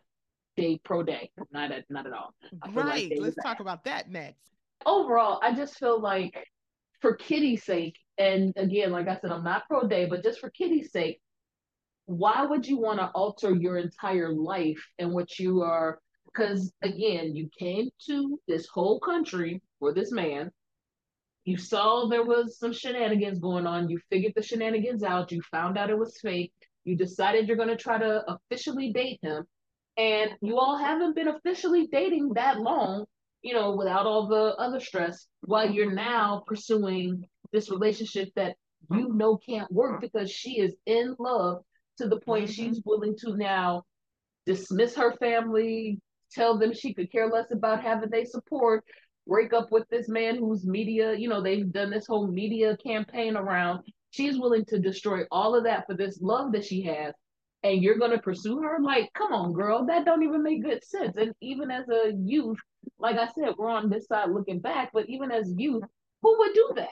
[0.56, 2.32] Dae pro Dae, not at not at all.
[2.72, 3.10] Right.
[3.10, 4.40] Like Let's talk about that next.
[4.86, 6.46] Overall, I just feel like
[7.00, 10.50] for Kitty's sake, and again, like I said, I'm not pro Dae, but just for
[10.50, 11.20] Kitty's sake,
[12.06, 15.98] why would you want to alter your entire life and what you are?
[16.26, 20.50] Because again, you came to this whole country for this man
[21.44, 23.90] you saw there was some shenanigans going on.
[23.90, 25.30] You figured the shenanigans out.
[25.30, 26.52] You found out it was fake.
[26.84, 29.44] You decided you're going to try to officially date him.
[29.96, 33.04] And you all haven't been officially dating that long,
[33.42, 38.56] you know, without all the other stress, while you're now pursuing this relationship that
[38.90, 41.62] you know can't work because she is in love
[41.98, 42.52] to the point mm-hmm.
[42.52, 43.82] she's willing to now
[44.46, 46.00] dismiss her family,
[46.32, 48.84] tell them she could care less about having their support,
[49.26, 53.36] break up with this man who's media, you know, they've done this whole media campaign
[53.36, 53.80] around.
[54.10, 57.14] She's willing to destroy all of that for this love that she has.
[57.62, 58.78] And you're gonna pursue her?
[58.80, 61.16] Like, come on, girl, that don't even make good sense.
[61.16, 62.58] And even as a youth,
[62.98, 65.82] like I said, we're on this side looking back, but even as youth,
[66.20, 66.90] who would do that?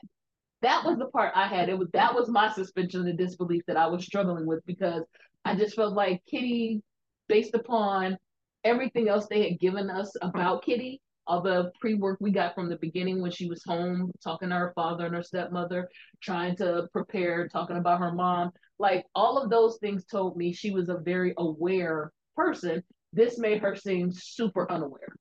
[0.62, 1.68] That was the part I had.
[1.68, 5.02] It was that was my suspension of disbelief that I was struggling with because
[5.44, 6.82] I just felt like Kitty,
[7.28, 8.16] based upon
[8.64, 12.76] everything else they had given us about Kitty, all the pre-work we got from the
[12.76, 15.88] beginning when she was home talking to her father and her stepmother
[16.22, 20.70] trying to prepare talking about her mom like all of those things told me she
[20.70, 25.14] was a very aware person this made her seem super unaware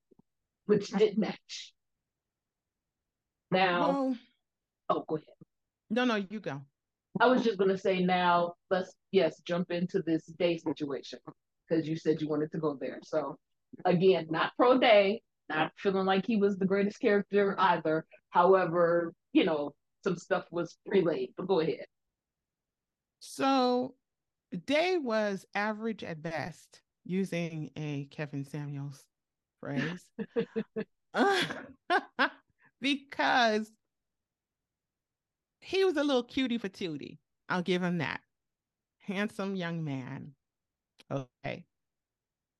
[0.66, 1.72] which didn't match
[3.50, 4.16] now well,
[4.88, 5.26] oh go ahead
[5.90, 6.60] no no you go
[7.20, 11.18] i was just going to say now let's yes jump into this Dae situation
[11.68, 13.36] because you said you wanted to go there so
[13.84, 18.06] again not pro Dae not feeling like he was the greatest character either.
[18.30, 19.72] However, you know,
[20.04, 21.86] some stuff was relayed, but go ahead.
[23.20, 23.94] So,
[24.50, 29.04] the Dae was average at best, using a Kevin Samuels
[29.60, 30.04] phrase,
[32.80, 33.70] because
[35.62, 37.18] he was a little cutie patootie.
[37.48, 38.20] I'll give him that.
[38.98, 40.34] Handsome young man.
[41.10, 41.66] Okay.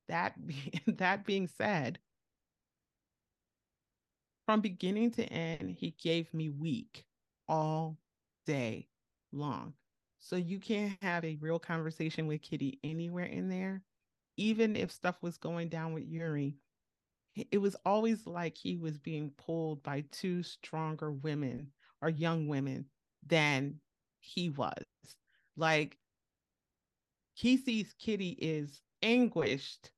[0.07, 0.35] That
[0.87, 1.99] that being said,
[4.45, 7.05] from beginning to end, he gave me weak
[7.47, 7.97] all
[8.45, 8.87] day
[9.31, 9.73] long.
[10.19, 13.83] So you can't have a real conversation with Kitty anywhere in there.
[14.37, 16.57] Even if stuff was going down with Yuri,
[17.51, 21.71] it was always like he was being pulled by two stronger women
[22.03, 22.85] or young women
[23.25, 23.81] than
[24.19, 24.83] he was.
[25.57, 25.97] Like
[27.33, 29.91] he sees Kitty is anguished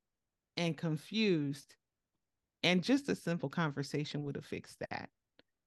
[0.57, 1.75] and confused
[2.63, 5.09] and just a simple conversation would have fixed that.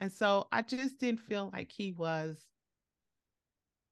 [0.00, 2.44] And so I just didn't feel like he was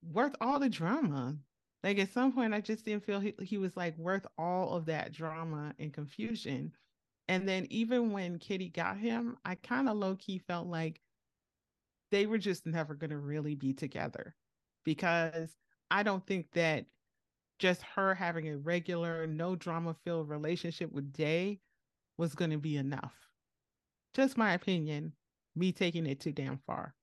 [0.03, 1.37] worth all the drama.
[1.83, 4.85] Like at some point, I just didn't feel he, he was like worth all of
[4.87, 6.73] that drama and confusion.
[7.29, 11.01] And then even when Kitty got him, I kind of low key felt like
[12.11, 14.35] they were just never going to really be together
[14.83, 15.55] because
[15.91, 16.85] I don't think that
[17.59, 21.59] just her having a regular, no drama filled relationship with Dae
[22.17, 23.13] was going to be enough.
[24.13, 25.13] Just my opinion,
[25.55, 26.93] me taking it too damn far.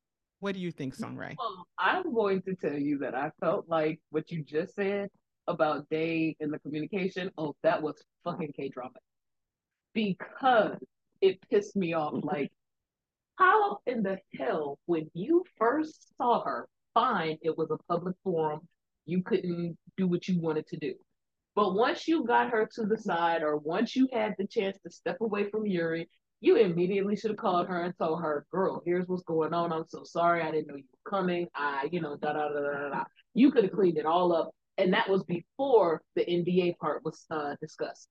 [0.41, 1.37] What do you think, Sunray?
[1.39, 5.09] Well, I'm going to tell you that I felt like what you just said
[5.47, 7.31] about Dae and the communication.
[7.39, 8.99] Oh, that was fucking K drama.
[9.95, 10.79] Because
[11.21, 12.15] it pissed me off.
[12.23, 12.53] Like,
[13.37, 18.61] how in the hell, when you first saw her, fine, it was a public forum,
[19.07, 20.95] you couldn't do what you wanted to do.
[21.55, 24.91] But once you got her to the side, or once you had the chance to
[24.91, 26.09] step away from Yuri,
[26.41, 29.73] you immediately should have called her and told her, "Girl, here's what's going on.
[29.73, 30.43] I'm so sorry.
[30.43, 31.49] I didn't know you were coming.
[31.55, 34.51] I, you know, da da da da da." You could have cleaned it all up,
[34.77, 38.09] and that was before the NDA part was uh, discussed.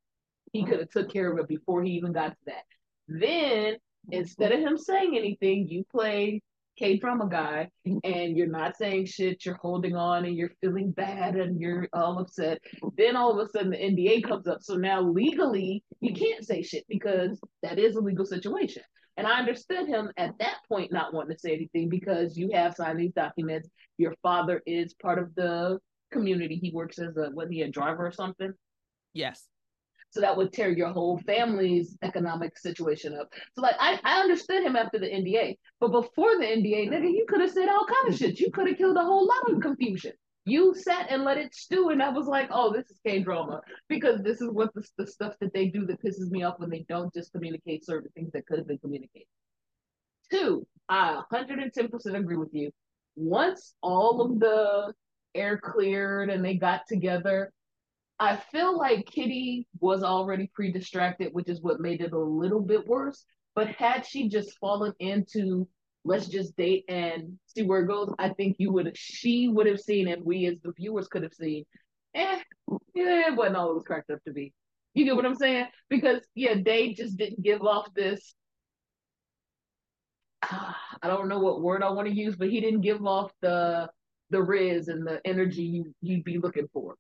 [0.51, 2.63] He could have took care of it before he even got to that.
[3.07, 3.77] Then
[4.11, 6.41] instead of him saying anything, you play
[6.77, 7.99] K drama guy mm-hmm.
[8.03, 12.19] and you're not saying shit, you're holding on and you're feeling bad and you're all
[12.19, 12.59] upset.
[12.97, 14.63] Then all of a sudden the NDA comes up.
[14.63, 18.83] So now legally you can't say shit because that is a legal situation.
[19.17, 22.73] And I understood him at that point not wanting to say anything because you have
[22.73, 23.69] signed these documents.
[23.99, 25.77] Your father is part of the
[26.11, 26.55] community.
[26.55, 28.51] He works as a was he a driver or something?
[29.13, 29.47] Yes.
[30.13, 33.33] So that would tear your whole family's economic situation up.
[33.55, 37.25] So like I, I understood him after the NDA, but before the NDA, nigga, you
[37.27, 38.39] could have said all kind of shit.
[38.39, 40.11] You could have killed a whole lot of confusion.
[40.45, 43.61] You sat and let it stew, and I was like, oh, this is K drama
[43.89, 46.69] because this is what the, the stuff that they do that pisses me off when
[46.69, 49.27] they don't just communicate certain things that could have been communicated.
[50.31, 52.69] Two, I 110% agree with you.
[53.15, 54.93] once all of the
[55.33, 57.51] air cleared and they got together,
[58.23, 62.61] I feel like Kitty was already pre distracted, which is what made it a little
[62.61, 63.25] bit worse.
[63.53, 65.67] But had she just fallen into
[66.05, 69.81] let's just date and see where it goes, I think you would she would have
[69.81, 71.65] seen and we as the viewers could have seen,
[72.15, 72.39] eh,
[72.95, 74.53] yeah, it wasn't all it was cracked up to be.
[74.93, 75.67] You get what I'm saying?
[75.89, 78.33] Because yeah, they just didn't give off this
[80.43, 80.75] I
[81.07, 83.89] don't know what word I want to use, but he didn't give off the
[84.29, 86.95] the riz and the energy you, you'd be looking for.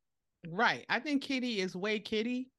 [0.47, 0.85] Right.
[0.89, 2.51] I think Kitty is way Kitty.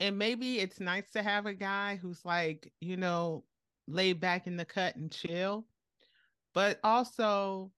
[0.00, 3.46] And maybe it's nice to have a guy who's like, you know,
[3.88, 5.68] laid back in the cut and chill.
[6.54, 7.72] But also,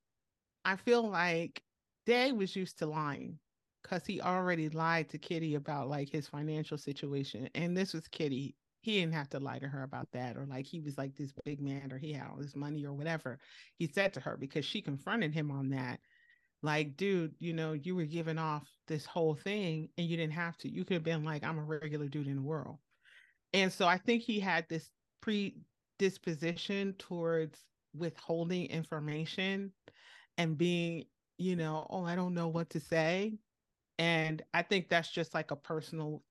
[0.64, 1.64] I feel like
[2.06, 3.40] Dae was used to lying
[3.82, 7.48] because he already lied to Kitty about like his financial situation.
[7.54, 10.66] And this was Kitty he didn't have to lie to her about that or like
[10.66, 13.40] he was like this big man or he had all this money or whatever
[13.76, 16.00] he said to her because she confronted him on that
[16.62, 20.56] like dude you know you were giving off this whole thing and you didn't have
[20.58, 20.68] to.
[20.68, 22.78] You could have been like i'm a regular dude in the world.
[23.52, 24.90] And so i think he had this
[25.20, 27.58] predisposition towards
[27.94, 29.72] withholding information
[30.38, 31.04] and being
[31.38, 33.38] you know oh i don't know what to say.
[33.98, 36.22] And i think that's just like a personal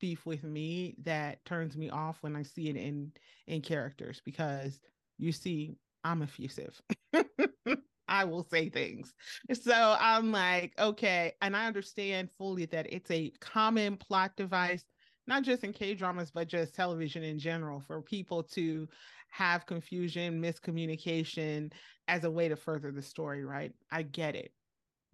[0.00, 3.12] beef with me that turns me off when I see it in
[3.46, 4.80] in characters because
[5.18, 6.80] you see I'm effusive.
[8.12, 9.14] I will say things.
[9.54, 14.84] So I'm like, okay, and I understand fully that it's a common plot device
[15.26, 18.88] not just in K dramas, but just television in general, for people to
[19.30, 21.72] have confusion, miscommunication
[22.08, 23.72] as a way to further the story, right?
[23.90, 24.52] I get it.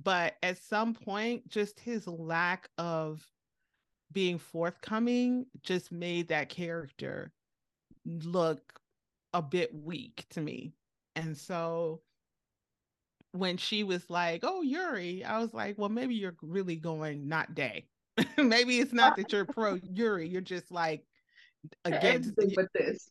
[0.02, 3.22] But at some point, just his lack of
[4.12, 7.32] being forthcoming just made that character
[8.06, 8.80] look
[9.34, 10.72] a bit weak to me.
[11.16, 12.00] And so
[13.32, 17.54] when she was like, "Oh, Yuri," I was like, "Well, maybe you're really going not
[17.54, 17.86] Dae.
[18.36, 20.28] maybe it's not that you're pro Yuri.
[20.28, 21.04] You're just like
[21.84, 23.10] against with this,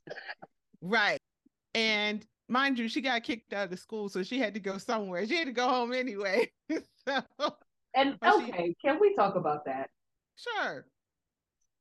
[0.82, 1.20] right?"
[1.76, 5.26] And mind you, she got kicked out of school, so she had to go somewhere.
[5.28, 6.52] She had to go home anyway.
[7.08, 7.22] so,
[7.96, 8.78] and okay, she...
[8.84, 9.90] can we talk about that?
[10.36, 10.86] Sure.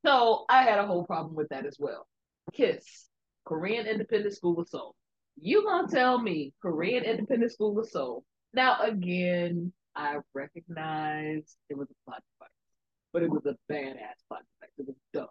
[0.05, 2.07] So I had a whole problem with that as well.
[2.53, 3.09] KISS,
[3.45, 4.95] Korean Independent School of Seoul.
[5.41, 8.25] You gonna tell me Korean Independent School of Seoul?
[8.55, 12.51] Now again, I recognize it was a plot device,
[13.13, 14.75] but it was a badass plot device.
[14.79, 15.29] It was dumb.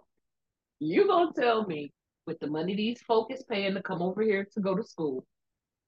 [0.80, 1.92] You gonna tell me
[2.26, 5.26] with the money these folks is paying to come over here to go to school,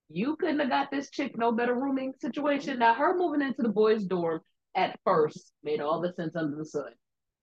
[0.09, 2.79] you couldn't have got this chick no better rooming situation.
[2.79, 4.41] Now her moving into the boys' dorm
[4.75, 6.91] at first made all the sense under the sun.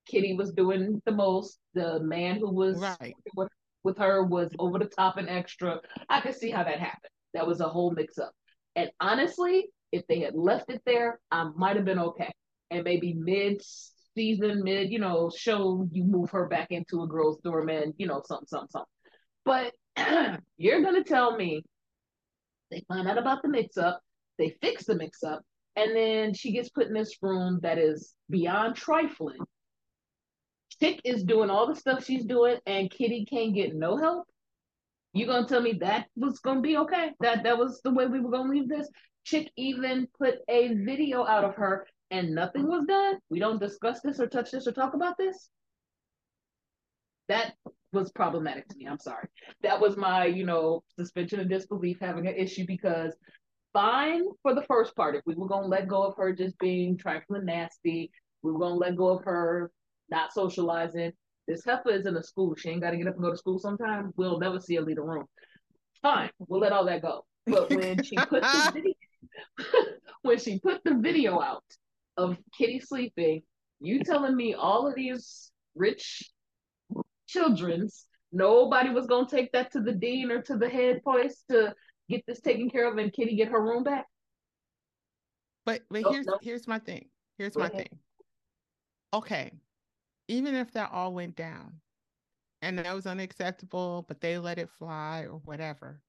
[0.07, 1.59] Kitty was doing the most.
[1.75, 3.15] The man who was right.
[3.35, 3.49] with,
[3.85, 5.81] with her was over the top and extra.
[6.09, 7.11] I could see how that happened.
[7.35, 8.33] That was a whole mix up.
[8.75, 12.33] And honestly, if they had left it there, I might have been okay.
[12.70, 13.62] And maybe mid
[14.16, 18.07] season, mid, you know, show, you move her back into a girl's dorm and, you
[18.07, 18.88] know, something, something, something.
[19.44, 19.75] But
[20.57, 21.62] you're going to tell me
[22.70, 24.01] they find out about the mix up,
[24.38, 25.42] they fix the mix up,
[25.77, 29.38] and then she gets put in this room that is beyond trifling
[30.81, 34.27] Chick is doing all the stuff she's doing, and Kitty can't get no help.
[35.13, 37.13] You gonna tell me that was gonna be okay?
[37.21, 38.89] That that was the way we were gonna leave this?
[39.25, 43.19] Chick even put a video out of her, and nothing was done.
[43.31, 45.49] We don't discuss this or touch this or talk about this.
[47.29, 47.55] That
[47.93, 48.87] was problematic to me.
[48.87, 49.29] I'm sorry.
[49.63, 53.15] That was my, you know, suspension of disbelief having an issue because
[53.73, 55.15] fine for the first part.
[55.15, 58.11] If we were gonna let go of her just being trifling nasty,
[58.43, 59.71] we were gonna let go of her
[60.11, 61.12] not socializing.
[61.47, 62.55] This heifer is in a school.
[62.55, 64.12] She ain't got to get up and go to school sometime.
[64.17, 65.27] We'll never see her leave the room.
[66.03, 67.25] Fine, we'll let all that go.
[67.47, 68.95] But when she put the video,
[70.23, 71.64] when she put the video out
[72.17, 73.43] of Kitty sleeping,
[73.81, 76.31] you telling me all of these rich
[77.27, 81.75] children's nobody was gonna take that to the dean or to the head place to
[82.09, 84.07] get this taken care of and Kitty get her room back?
[85.64, 87.09] But but nope, here's here's my thing.
[87.38, 87.88] Here's Go my ahead.
[87.88, 87.99] thing.
[89.13, 89.52] Okay,
[90.29, 91.81] even if that all went down
[92.62, 96.00] and that was unacceptable, but they let it fly or whatever,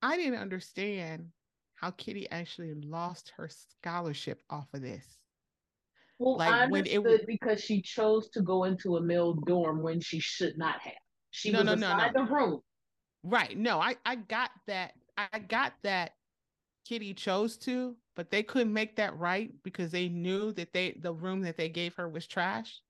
[0.00, 1.28] I didn't understand
[1.74, 5.18] how Kitty actually lost her scholarship off of this.
[6.18, 9.82] Well, like I when it was because she chose to go into a male dorm
[9.82, 10.92] when she should not have.
[11.30, 12.22] She no, was no, no, no.
[12.22, 12.60] a room.
[13.24, 13.56] Right.
[13.56, 14.92] No, I I got that.
[15.18, 16.12] I got that
[16.84, 21.12] Kitty chose to, but they couldn't make that right because they knew that they the
[21.12, 22.80] room that they gave her was trash.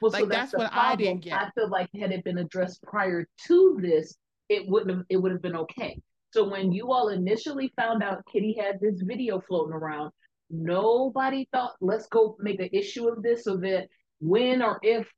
[0.00, 0.92] Well, like so that's, that's what problem.
[0.92, 1.32] I didn't get.
[1.34, 4.16] I feel like had it been addressed prior to this,
[4.48, 6.00] it wouldn't have it would have been okay.
[6.30, 10.12] So when you all initially found out Kitty had this video floating around,
[10.50, 13.88] nobody thought, let's go make an issue of this so that
[14.20, 15.10] when or if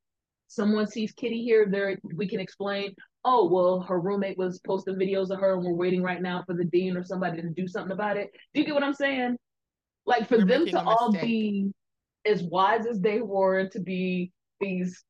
[0.47, 5.30] someone sees Kitty here, there we can explain, oh, well, her roommate was posting videos
[5.30, 7.92] of her and we're waiting right now for the dean or somebody to do something
[7.92, 8.30] about it.
[8.54, 9.36] Do you get what I'm saying?
[10.06, 11.72] Like for You're them to all be
[12.24, 15.04] as wise as they were to be these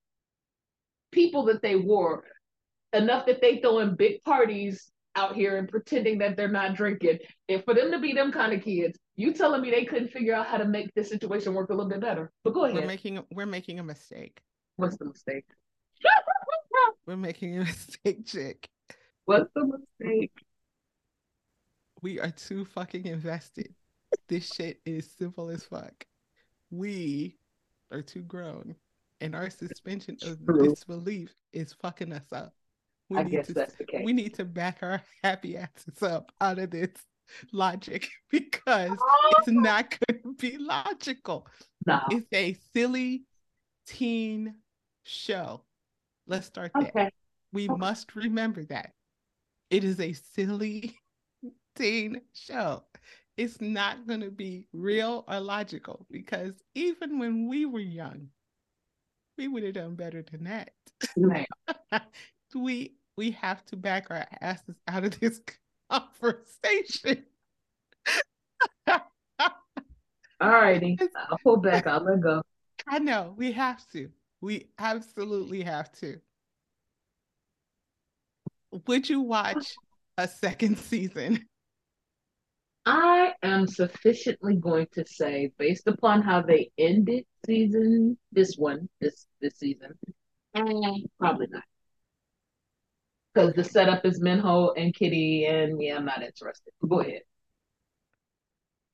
[1.13, 2.25] people that they were,
[2.93, 7.19] enough that they throw in big parties out here and pretending that they're not drinking.
[7.49, 10.35] And for them to be them kind of kids, you telling me they couldn't figure
[10.35, 12.31] out how to make this situation work a little bit better.
[12.45, 12.77] But go ahead.
[12.77, 14.41] We're making we're making a mistake.
[14.77, 15.45] What's the mistake?
[17.07, 18.69] we're making a mistake, chick.
[19.25, 19.65] What's the
[20.01, 20.33] mistake?
[22.03, 23.75] We are too fucking invested.
[24.29, 26.07] this shit is simple as fuck.
[26.71, 27.37] We
[27.93, 28.75] are too grown,
[29.21, 32.55] and our suspension of disbelief is fucking us up.
[33.09, 33.67] We I need to,
[34.05, 36.91] We need to back our happy asses up out of this
[37.53, 39.35] logic because oh.
[39.39, 41.47] it's not going to be logical.
[41.87, 42.01] No.
[42.11, 43.25] It's a silly
[43.87, 44.55] teen
[45.03, 45.63] show.
[46.27, 46.89] Let's start there.
[46.89, 47.11] Okay.
[47.53, 47.79] We okay.
[47.79, 48.93] must remember that.
[49.71, 50.97] It is a silly
[51.77, 52.85] teen show.
[53.37, 58.29] It's not going to be real or logical because even when we were young,
[59.39, 60.73] we would have done better than that.
[62.55, 65.41] we we have to back our asses out of this
[65.91, 67.25] conversation.
[70.41, 70.99] All righty.
[71.31, 71.87] I'll pull back.
[71.87, 72.43] I'll let go.
[72.89, 73.35] I know.
[73.37, 74.11] We have to.
[74.41, 76.21] We absolutely have to.
[78.87, 79.75] Would you watch
[80.17, 81.47] a second season?
[82.87, 89.27] I am sufficiently going to say, based upon how they ended season this one, this
[89.41, 89.99] this season,
[90.55, 90.63] eh,
[91.19, 91.63] probably not
[93.35, 96.73] because the setup is Minho and Kitty, and yeah, I'm not interested.
[96.87, 97.23] Go ahead.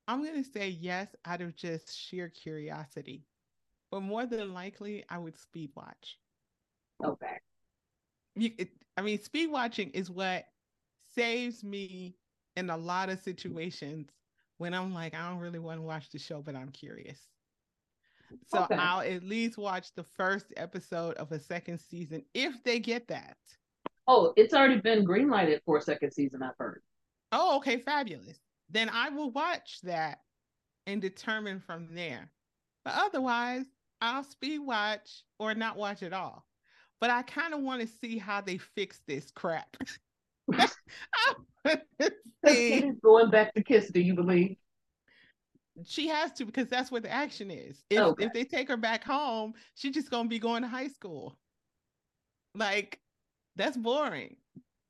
[0.09, 3.25] I'm gonna say yes out of just sheer curiosity,
[3.97, 6.19] but more than likely, I would speed watch.
[7.03, 7.39] Okay.
[8.35, 10.45] You, it, I mean, speed watching is what
[11.15, 12.15] saves me
[12.57, 14.11] in a lot of situations
[14.59, 17.19] when I'm like, I don't really want to watch the show, but I'm curious.
[18.49, 18.75] So okay.
[18.75, 23.39] I'll at least watch the first episode of a second season if they get that.
[24.07, 26.83] Oh, it's already been greenlighted for a second season, I've heard.
[27.33, 28.37] Oh, okay, fabulous.
[28.69, 30.19] Then I will watch that
[30.87, 32.31] and determine from there.
[32.87, 33.67] But otherwise,
[34.01, 36.45] I'll speed watch or not watch at all.
[37.01, 39.77] But I kind of want to see how they fix this crap.
[43.03, 44.57] going back to kiss, do you believe?
[45.85, 47.85] She has to because that's where the action is.
[47.91, 48.25] If okay.
[48.25, 51.37] if they take her back home, she's just gonna be going to high school.
[52.55, 52.99] Like
[53.57, 54.37] that's boring.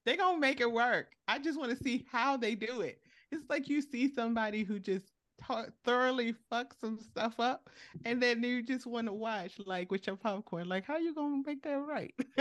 [0.05, 1.09] They're gonna make it work.
[1.27, 3.01] I just want to see how they do it.
[3.33, 5.11] It's like you see somebody who just
[5.47, 7.69] t- thoroughly fucks some stuff up,
[8.05, 10.69] and then you just want to watch, like with your popcorn.
[10.69, 12.15] Like, how you gonna make that right?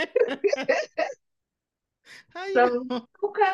[2.30, 3.06] how you so, gonna...
[3.24, 3.54] okay.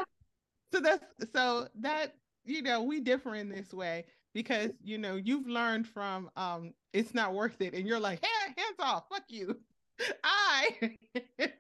[0.74, 2.16] So that's so that
[2.46, 7.14] you know we differ in this way because you know you've learned from um it's
[7.14, 9.60] not worth it, and you're like, hey, hands off, fuck you.
[10.24, 10.98] I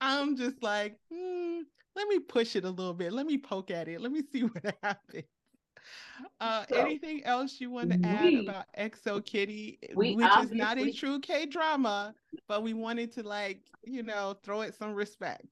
[0.00, 1.60] I'm just like, hmm,
[1.94, 3.12] let me push it a little bit.
[3.12, 4.00] Let me poke at it.
[4.00, 5.24] Let me see what happens.
[6.40, 10.90] Uh, so, anything else you want to add about XO Kitty, which is not a
[10.92, 12.14] true K drama,
[12.48, 15.46] but we wanted to like, you know, throw it some respect.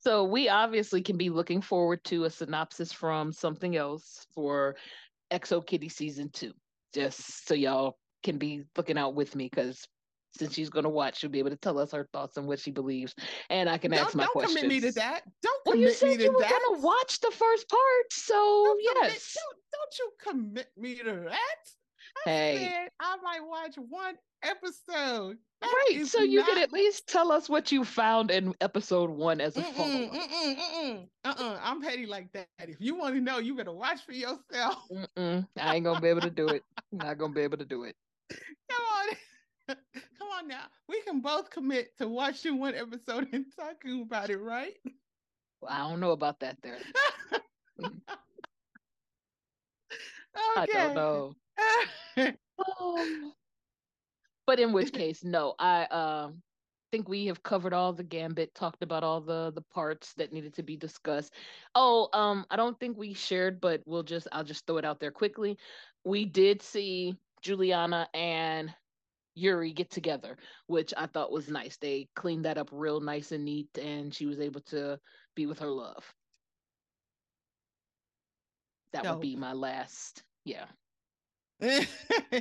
[0.00, 4.76] So we obviously can be looking forward to a synopsis from something else for
[5.30, 6.52] XO Kitty season two.
[6.92, 9.86] Just so y'all can be looking out with me because
[10.34, 12.58] since she's going to watch, she'll be able to tell us her thoughts and what
[12.58, 13.14] she believes,
[13.50, 14.54] and I can don't, ask my don't questions.
[14.54, 15.22] Don't commit me to that.
[15.42, 18.12] Don't well, commit you said me to you were going to watch the first part,
[18.12, 18.94] so don't yes.
[18.94, 21.56] Commit, don't, don't you commit me to that.
[22.26, 25.36] I hey, said I might watch one episode.
[25.60, 26.48] That right, so you not...
[26.48, 30.12] can at least tell us what you found in episode one as a follow-up.
[31.24, 32.48] Uh-uh, I'm petty like that.
[32.58, 34.84] If you want to know, you better watch for yourself.
[34.90, 35.46] Mm-mm.
[35.56, 36.62] I ain't gonna be able to do it.
[36.90, 37.94] Not gonna be able to do it.
[38.30, 38.84] Come
[39.68, 39.76] on.
[40.38, 40.64] On now.
[40.88, 44.74] We can both commit to watching one episode and talking about it, right?
[45.60, 46.78] Well, I don't know about that there.
[47.32, 47.42] okay.
[50.56, 51.34] I don't know.
[54.46, 56.42] but in which case, no, I um
[56.92, 60.54] think we have covered all the gambit, talked about all the the parts that needed
[60.54, 61.32] to be discussed.
[61.74, 65.00] Oh, um, I don't think we shared, but we'll just I'll just throw it out
[65.00, 65.58] there quickly.
[66.04, 68.72] We did see Juliana and
[69.34, 71.76] Yuri get together, which I thought was nice.
[71.78, 74.98] They cleaned that up real nice and neat, and she was able to
[75.34, 76.04] be with her love.
[78.92, 79.16] that Dope.
[79.16, 80.22] would be my last.
[80.44, 80.66] Yeah.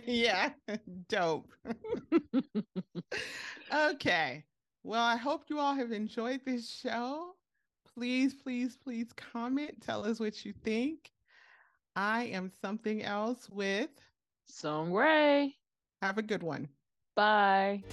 [0.06, 0.52] yeah,
[1.10, 1.52] dope.
[3.74, 4.44] okay.
[4.84, 7.34] Well, I hope you all have enjoyed this show.
[7.94, 9.82] Please, please, please comment.
[9.82, 11.12] Tell us what you think.
[11.96, 13.90] I am something else with
[14.46, 15.56] Song Ray.
[16.02, 16.70] Have a good one.
[17.16, 17.84] Bye.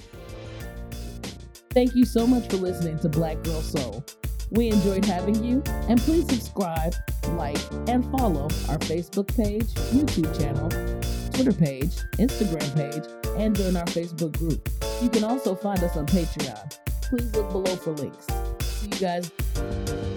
[1.71, 4.05] Thank you so much for listening to Black Girl Seoul.
[4.51, 6.95] We enjoyed having you, and please subscribe,
[7.33, 7.59] like,
[7.89, 10.69] and follow our Facebook page, YouTube channel,
[11.33, 13.05] Twitter page, Instagram page,
[13.39, 14.69] and join our Facebook group.
[15.03, 16.79] You can also find us on Patreon.
[17.03, 18.27] Please look below for links.
[18.61, 20.08] See you guys.